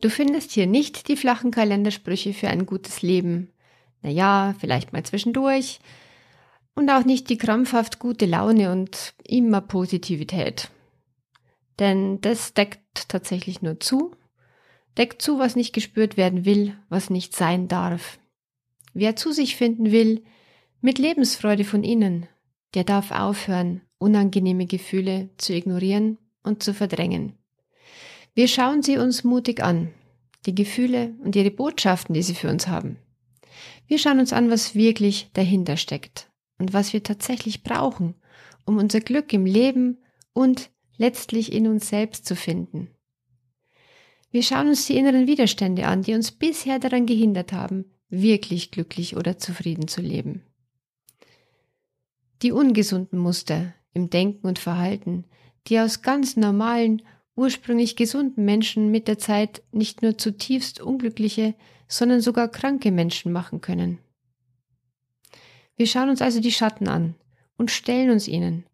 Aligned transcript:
Du 0.00 0.10
findest 0.10 0.52
hier 0.52 0.66
nicht 0.66 1.08
die 1.08 1.16
flachen 1.16 1.50
Kalendersprüche 1.50 2.32
für 2.32 2.48
ein 2.48 2.66
gutes 2.66 3.02
Leben. 3.02 3.50
Naja, 4.02 4.54
vielleicht 4.58 4.92
mal 4.92 5.02
zwischendurch. 5.02 5.80
Und 6.74 6.90
auch 6.90 7.04
nicht 7.04 7.28
die 7.28 7.38
krampfhaft 7.38 7.98
gute 7.98 8.26
Laune 8.26 8.70
und 8.70 9.14
immer 9.24 9.60
Positivität. 9.60 10.70
Denn 11.80 12.20
das 12.20 12.54
deckt 12.54 13.08
tatsächlich 13.08 13.62
nur 13.62 13.80
zu, 13.80 14.12
deckt 14.96 15.22
zu, 15.22 15.38
was 15.38 15.56
nicht 15.56 15.72
gespürt 15.72 16.16
werden 16.16 16.44
will, 16.44 16.76
was 16.88 17.10
nicht 17.10 17.34
sein 17.34 17.66
darf. 17.68 18.18
Wer 18.94 19.16
zu 19.16 19.32
sich 19.32 19.56
finden 19.56 19.90
will, 19.90 20.24
mit 20.80 20.98
Lebensfreude 20.98 21.64
von 21.64 21.82
innen, 21.82 22.26
der 22.74 22.84
darf 22.84 23.10
aufhören, 23.10 23.82
unangenehme 23.98 24.66
Gefühle 24.66 25.30
zu 25.38 25.52
ignorieren 25.54 26.18
und 26.42 26.62
zu 26.62 26.72
verdrängen. 26.74 27.37
Wir 28.38 28.46
schauen 28.46 28.84
sie 28.84 28.98
uns 28.98 29.24
mutig 29.24 29.64
an, 29.64 29.92
die 30.46 30.54
Gefühle 30.54 31.12
und 31.24 31.34
ihre 31.34 31.50
Botschaften, 31.50 32.14
die 32.14 32.22
sie 32.22 32.36
für 32.36 32.48
uns 32.48 32.68
haben. 32.68 32.96
Wir 33.88 33.98
schauen 33.98 34.20
uns 34.20 34.32
an, 34.32 34.48
was 34.48 34.76
wirklich 34.76 35.28
dahinter 35.32 35.76
steckt 35.76 36.30
und 36.56 36.72
was 36.72 36.92
wir 36.92 37.02
tatsächlich 37.02 37.64
brauchen, 37.64 38.14
um 38.64 38.76
unser 38.76 39.00
Glück 39.00 39.32
im 39.32 39.44
Leben 39.44 39.98
und 40.34 40.70
letztlich 40.98 41.52
in 41.52 41.66
uns 41.66 41.88
selbst 41.88 42.26
zu 42.26 42.36
finden. 42.36 42.92
Wir 44.30 44.44
schauen 44.44 44.68
uns 44.68 44.86
die 44.86 44.96
inneren 44.96 45.26
Widerstände 45.26 45.88
an, 45.88 46.02
die 46.02 46.14
uns 46.14 46.30
bisher 46.30 46.78
daran 46.78 47.06
gehindert 47.06 47.52
haben, 47.52 47.86
wirklich 48.08 48.70
glücklich 48.70 49.16
oder 49.16 49.38
zufrieden 49.38 49.88
zu 49.88 50.00
leben. 50.00 50.44
Die 52.42 52.52
ungesunden 52.52 53.18
Muster 53.18 53.74
im 53.94 54.10
Denken 54.10 54.46
und 54.46 54.60
Verhalten, 54.60 55.24
die 55.66 55.80
aus 55.80 56.02
ganz 56.02 56.36
normalen 56.36 57.02
ursprünglich 57.38 57.94
gesunden 57.94 58.44
Menschen 58.44 58.90
mit 58.90 59.06
der 59.06 59.18
Zeit 59.18 59.62
nicht 59.70 60.02
nur 60.02 60.18
zutiefst 60.18 60.80
unglückliche, 60.80 61.54
sondern 61.86 62.20
sogar 62.20 62.48
kranke 62.48 62.90
Menschen 62.90 63.32
machen 63.32 63.60
können. 63.60 63.98
Wir 65.76 65.86
schauen 65.86 66.10
uns 66.10 66.20
also 66.20 66.40
die 66.40 66.52
Schatten 66.52 66.88
an 66.88 67.14
und 67.56 67.70
stellen 67.70 68.10
uns 68.10 68.26
ihnen. 68.26 68.64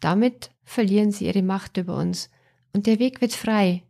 Damit 0.00 0.50
verlieren 0.64 1.12
sie 1.12 1.26
ihre 1.26 1.42
Macht 1.42 1.76
über 1.76 1.96
uns 1.96 2.28
und 2.72 2.86
der 2.86 2.98
Weg 2.98 3.20
wird 3.20 3.32
frei, 3.32 3.84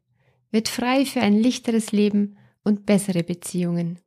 wird 0.51 0.69
frei 0.69 1.07
für 1.07 1.23
ein 1.23 1.35
lichteres 1.35 1.91
Leben 1.93 2.37
und 2.63 2.85
bessere 2.85 3.23
Beziehungen. 3.23 3.99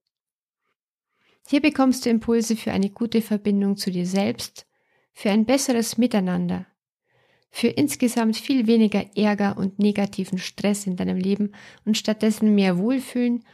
Hier 1.48 1.62
bekommst 1.62 2.06
du 2.06 2.12
Impulse 2.12 2.56
für 2.56 2.72
eine 2.72 2.92
gute 2.92 3.22
Verbindung 3.24 3.76
zu 3.76 3.90
dir 3.90 4.06
selbst, 4.06 4.68
für 5.14 5.32
ein 5.32 5.46
besseres 5.46 5.98
Miteinander, 5.98 6.68
für 7.56 7.70
insgesamt 7.70 8.36
viel 8.36 8.68
weniger 8.68 9.16
Ärger 9.16 9.58
und 9.58 9.80
negativen 9.80 10.40
Stress 10.40 10.86
in 10.88 10.98
deinem 10.98 11.16
Leben 11.16 11.54
und 11.86 11.98
stattdessen 11.98 12.54
mehr 12.54 12.78
Wohlfühlen 12.78 13.46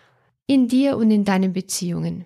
in 0.47 0.67
dir 0.67 0.97
und 0.97 1.11
in 1.11 1.23
deinen 1.23 1.53
Beziehungen. 1.53 2.25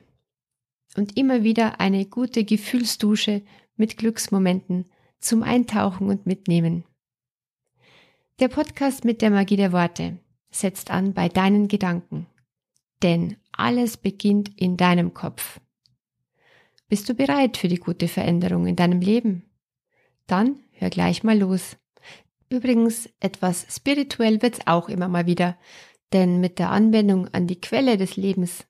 Und 0.96 1.18
immer 1.18 1.44
wieder 1.44 1.82
eine 1.82 2.06
gute 2.06 2.46
Gefühlsdusche 2.46 3.42
mit 3.76 3.98
Glücksmomenten 3.98 4.86
zum 5.20 5.44
Eintauchen 5.44 6.08
und 6.08 6.26
Mitnehmen. 6.26 6.86
Der 8.40 8.48
Podcast 8.48 9.04
mit 9.04 9.22
der 9.22 9.32
Magie 9.32 9.58
der 9.58 9.74
Worte 9.74 10.18
setzt 10.52 10.92
an 10.92 11.14
bei 11.14 11.28
deinen 11.28 11.68
Gedanken. 11.68 12.28
Denn 13.04 13.36
alles 13.52 13.98
beginnt 13.98 14.50
in 14.56 14.78
deinem 14.78 15.14
Kopf. 15.14 15.60
Bist 16.88 17.10
du 17.10 17.16
bereit 17.16 17.58
für 17.58 17.68
die 17.68 17.80
gute 17.80 18.08
Veränderung 18.08 18.66
in 18.66 18.78
deinem 18.78 19.02
Leben? 19.02 19.44
Dann 20.26 20.62
hör 20.76 20.90
gleich 20.90 21.24
mal 21.24 21.38
los. 21.38 21.78
Übrigens, 22.50 23.10
etwas 23.20 23.66
spirituell 23.70 24.42
wird's 24.42 24.60
auch 24.66 24.90
immer 24.90 25.08
mal 25.08 25.26
wieder, 25.26 25.58
denn 26.14 26.40
mit 26.40 26.60
der 26.60 26.72
Anwendung 26.72 27.28
an 27.34 27.48
die 27.48 27.60
Quelle 27.60 27.98
des 27.98 28.16
Lebens 28.16 28.66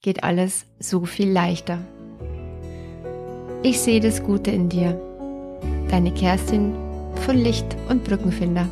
geht 0.00 0.24
alles 0.24 0.66
so 0.78 1.04
viel 1.04 1.30
leichter. 1.30 1.80
Ich 3.62 3.80
sehe 3.80 4.00
das 4.00 4.22
Gute 4.22 4.50
in 4.50 4.68
dir. 4.68 5.00
Deine 5.90 6.12
Kerstin 6.14 6.74
von 7.26 7.36
Licht 7.36 7.76
und 7.88 8.04
Brückenfinder. 8.04 8.68